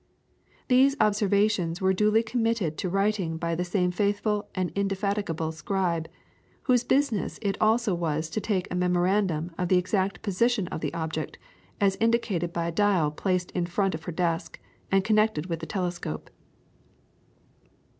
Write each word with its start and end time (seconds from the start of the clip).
These 0.67 0.95
observations 0.99 1.79
were 1.79 1.93
duly 1.93 2.23
committed 2.23 2.75
to 2.79 2.89
writing 2.89 3.37
by 3.37 3.53
the 3.53 3.63
same 3.63 3.91
faithful 3.91 4.49
and 4.55 4.71
indefatigable 4.73 5.51
scribe, 5.51 6.09
whose 6.63 6.83
business 6.83 7.37
it 7.43 7.55
also 7.61 7.93
was 7.93 8.27
to 8.31 8.41
take 8.41 8.67
a 8.71 8.75
memorandum 8.75 9.51
of 9.59 9.67
the 9.67 9.77
exact 9.77 10.23
position 10.23 10.67
of 10.69 10.81
the 10.81 10.91
object 10.95 11.37
as 11.79 11.97
indicated 11.99 12.51
by 12.51 12.65
a 12.69 12.71
dial 12.71 13.11
placed 13.11 13.51
in 13.51 13.67
front 13.67 13.93
of 13.93 14.05
her 14.05 14.11
desk, 14.11 14.59
and 14.91 15.03
connected 15.03 15.45
with 15.45 15.59
the 15.59 15.67
telescope. 15.67 16.31